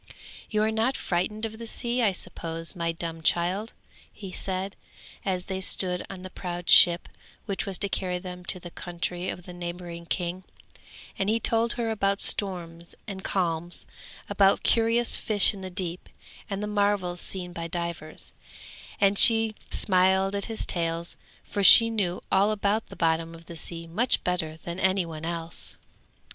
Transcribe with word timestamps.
'You 0.49 0.63
are 0.63 0.71
not 0.71 0.97
frightened 0.97 1.45
of 1.45 1.59
the 1.59 1.67
sea, 1.67 2.01
I 2.01 2.11
suppose, 2.11 2.75
my 2.75 2.91
dumb 2.91 3.21
child?' 3.21 3.73
he 4.11 4.31
said, 4.31 4.75
as 5.23 5.45
they 5.45 5.61
stood 5.61 6.03
on 6.09 6.23
the 6.23 6.31
proud 6.31 6.71
ship 6.71 7.07
which 7.45 7.67
was 7.67 7.77
to 7.77 7.87
carry 7.87 8.17
them 8.17 8.43
to 8.45 8.59
the 8.59 8.71
country 8.71 9.29
of 9.29 9.43
the 9.45 9.53
neighbouring 9.53 10.07
king; 10.07 10.43
and 11.19 11.29
he 11.29 11.39
told 11.39 11.73
her 11.73 11.91
about 11.91 12.19
storms 12.19 12.95
and 13.07 13.23
calms, 13.23 13.85
about 14.27 14.63
curious 14.63 15.17
fish 15.17 15.53
in 15.53 15.61
the 15.61 15.69
deep, 15.69 16.09
and 16.49 16.63
the 16.63 16.65
marvels 16.65 17.21
seen 17.21 17.53
by 17.53 17.67
divers; 17.67 18.33
and 18.99 19.19
she 19.19 19.53
smiled 19.69 20.33
at 20.33 20.45
his 20.45 20.65
tales, 20.65 21.15
for 21.43 21.63
she 21.63 21.91
knew 21.91 22.23
all 22.31 22.49
about 22.49 22.87
the 22.87 22.95
bottom 22.95 23.35
of 23.35 23.45
the 23.45 23.55
sea 23.55 23.85
much 23.85 24.23
better 24.23 24.57
than 24.63 24.79
any 24.79 25.05
one 25.05 25.25
else. 25.25 25.77